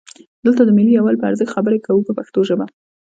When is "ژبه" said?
2.49-2.65